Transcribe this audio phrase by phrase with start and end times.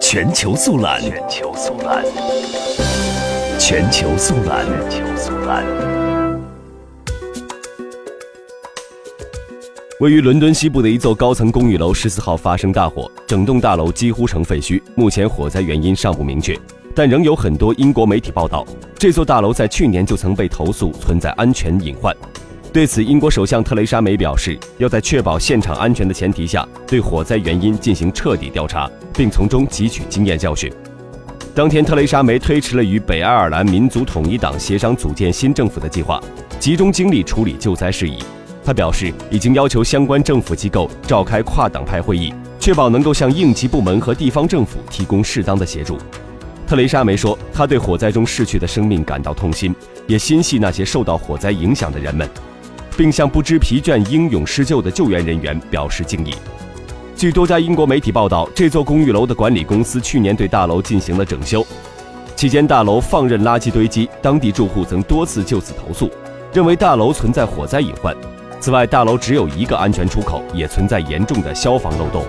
[0.00, 2.04] 全球速览，全球速览，
[3.58, 5.64] 全球速览，全球速览。
[10.00, 14.82] 位于伦敦西部的一座高层公寓楼十四号发生大火，整栋大楼几乎成废墟。
[14.94, 16.58] 目前火灾原因尚不明确，
[16.94, 18.66] 但仍有很多英国媒体报道，
[18.98, 22.14] 这座大楼在去年就曾被投诉存在安全隐患。
[22.72, 30.72] 对此，英国首相特蕾莎梅表示，要在确保现场安全的前提下，对火灾原因进行彻底调查，并从中汲取经验教训。
[31.54, 36.18] 当天，特蕾莎梅推迟了与北爱尔兰民族统一党协商组建新政府的计划，
[36.58, 38.18] 集中精力处理救灾事宜。
[38.64, 45.98] 他表示，已经要求相关政府机构召开跨党派会议，确保能够向应急部门和地方政府提供适当的协助。
[46.66, 49.74] 特蕾莎梅说，她对火灾中逝去的生命感到痛心，
[50.06, 52.26] 也心系那些受到火灾影响的人们。
[52.96, 56.34] 并向不知疲倦、英勇施救的救援人员表示敬意。
[57.16, 61.64] 据多家英国媒体报道，这座公寓楼的管理公司去年对大楼进行了整修，
[62.34, 66.10] 期间大楼放任垃圾堆积，当地住户曾多次就此投诉，
[66.52, 68.16] 认为大楼存在火灾隐患。
[68.58, 72.24] 此外，大楼只有一个安全出口，也存在严重的消防漏洞。